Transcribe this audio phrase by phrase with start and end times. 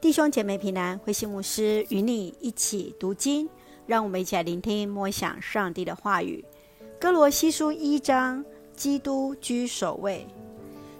[0.00, 3.48] 弟兄姐妹平安，慧馨牧师与你一起读经，
[3.84, 6.44] 让我们一起来聆听默想上帝的话语。
[7.00, 8.44] 哥罗西书一章，
[8.76, 10.24] 基督居首位。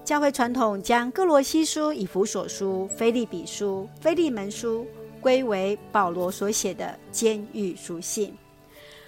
[0.04, 4.84] 教会传统将哥罗西书、以弗所书、腓利比书、腓利门书
[5.20, 8.34] 归为保罗所写的监狱书信。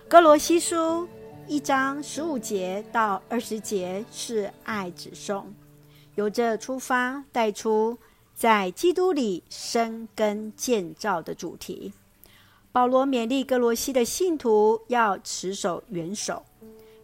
[0.09, 1.09] 哥罗西书
[1.49, 5.53] 一章十五节到二十节是爱子颂，
[6.15, 7.99] 由这出发带出。
[8.41, 11.93] 在基督里生根建造的主题，
[12.73, 16.43] 保罗勉励歌罗西的信徒要持守元首，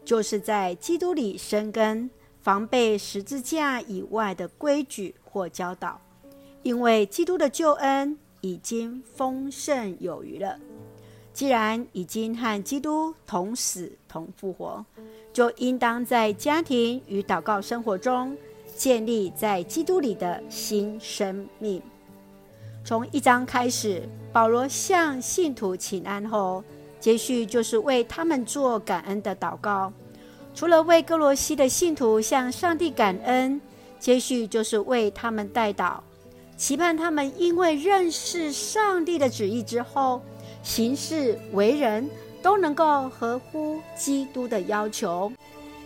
[0.02, 2.08] 就是在基督里生根，
[2.40, 6.00] 防备十字架以外的规矩或教导，
[6.62, 10.58] 因为基督的救恩已经丰盛有余了。
[11.34, 14.82] 既然已经和基督同死同复活，
[15.34, 18.34] 就应当在家庭与祷告生活中。
[18.76, 21.80] 建立在基督里的新生命。
[22.84, 26.62] 从一章开始，保罗向信徒请安后，
[27.00, 29.92] 接续就是为他们做感恩的祷告。
[30.54, 33.60] 除了为歌罗西的信徒向上帝感恩，
[33.98, 35.98] 接续就是为他们代祷，
[36.56, 40.22] 期盼他们因为认识上帝的旨意之后，
[40.62, 42.08] 行事为人
[42.40, 45.32] 都能够合乎基督的要求。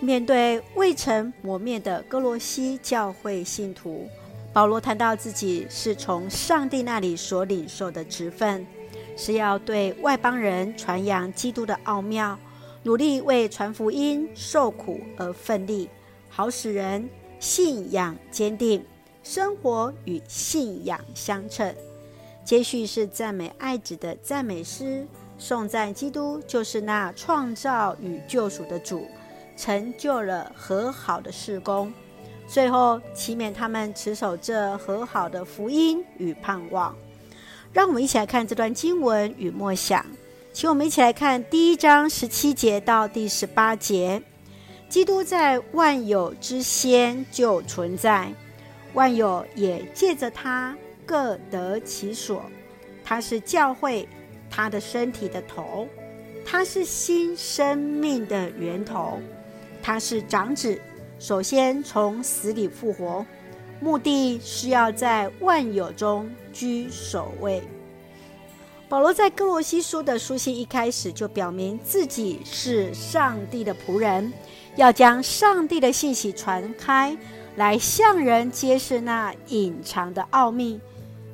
[0.02, 4.08] 面对未曾磨灭的歌罗西教会信徒，
[4.50, 8.66] 保罗谈到自己是从上帝那里所领受的职分，
[9.14, 12.38] 是要对外邦人传扬基督的奥妙，
[12.82, 15.86] 努力为传福音受苦而奋力，
[16.30, 17.06] 好使人
[17.38, 18.82] 信仰坚定，
[19.22, 21.74] 生活与信仰相称。
[22.42, 29.06] 接续是赞美爱子的赞美诗，颂赞基督就是那创造与救赎的主。
[29.60, 31.92] 成就了和好的事工，
[32.48, 36.96] 最后祈勉他们持守这和好的福音与盼望。
[37.70, 40.04] 让我们一起来看这段经文与默想，
[40.50, 44.22] 请我们一起来看第一章十七节到第十八节。
[44.88, 48.32] 基督在万有之先就存在，
[48.94, 52.42] 万有也借着他各得其所。
[53.04, 54.08] 他是教会，
[54.48, 55.86] 他的身体的头，
[56.44, 59.20] 他是新生命的源头。
[59.82, 60.78] 他是长子，
[61.18, 63.24] 首先从死里复活，
[63.80, 67.62] 目的是要在万有中居首位。
[68.88, 74.32] 保罗在哥罗西书的书信一开始就表明自己是上帝的仆人，
[74.74, 77.16] 要将上帝的信息传开，
[77.54, 80.80] 来向人揭示那隐藏的奥秘，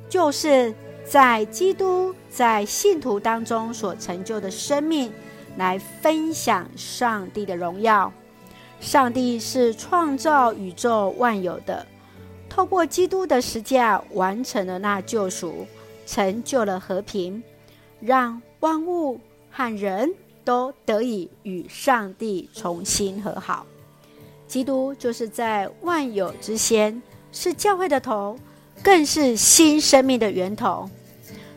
[0.07, 0.71] 就是
[1.03, 5.11] 在基督在信徒当中所成就的生命，
[5.57, 8.13] 来分享上帝的荣耀。
[8.79, 11.85] 上帝是创造宇宙万有的，
[12.47, 15.65] 透过基督的十架完成了那救赎，
[16.05, 17.43] 成就了和平，
[17.99, 20.13] 让万物和人
[20.45, 23.65] 都得以与上帝重新和好。
[24.47, 27.01] 基督就是在万有之先，
[27.31, 28.37] 是教会的头，
[28.81, 30.89] 更是新生命的源头。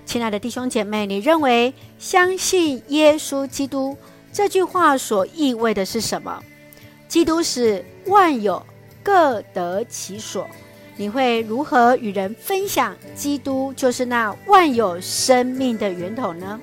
[0.05, 3.97] 亲爱的弟兄姐妹，你认为相信耶稣基督
[4.33, 6.43] 这句话所意味的是什么？
[7.11, 8.65] 基督使万有
[9.03, 10.47] 各得其所，
[10.97, 16.61] 你会如何与人分享基督就是那万有生命的源头呢？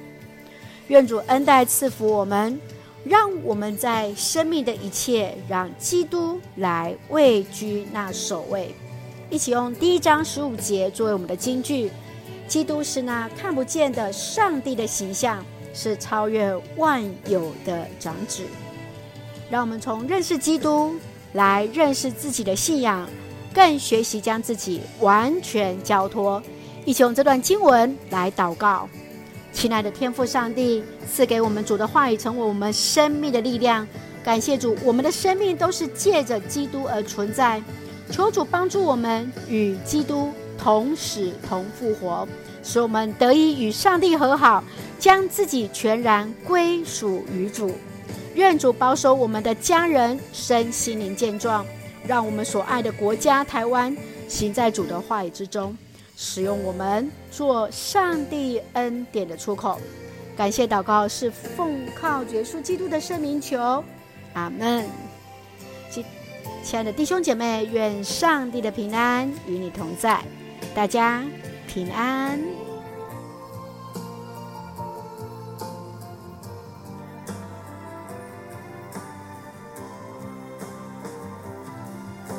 [0.87, 2.57] 愿主恩待赐福我们，
[3.03, 8.73] 让我们在生命的一切让基督来位居那首位。
[9.29, 11.91] 一起用第一章十五节作为我们的金句：
[12.47, 18.43] 基督是那看不见的上帝的形象，是超越万有的长子。
[19.49, 20.95] 让我们从认识基督
[21.33, 23.07] 来认识自己的信仰，
[23.53, 26.41] 更学习将自己完全交托。
[26.85, 28.89] 一起用这段经文来祷告，
[29.51, 33.87] 亲爱的天父上帝，赐给我们主的话语，成为我们生命的力量。
[34.23, 37.61] 感谢主，我们的生命都是借着基督而存在。
[38.09, 42.27] 求主帮助我们与基督同死同复活，
[42.63, 44.63] 使我们得以与上帝和好，
[44.97, 47.71] 将自己全然归属于主。
[48.37, 51.65] 愿主保守我们的家人身心灵健壮，
[52.05, 53.97] 让我们所爱的国家台湾
[54.27, 55.75] 行在主的话语之中，
[56.15, 59.81] 使用我们做上帝恩典的出口。
[60.37, 63.83] 感谢祷告是奉靠耶稣基督的圣名求，
[64.33, 64.85] 阿门。
[65.89, 66.05] 亲
[66.63, 70.21] 亲爱的弟兄姐妹，愿上帝的平安与你同在，
[70.75, 71.23] 大家
[71.67, 72.66] 平安。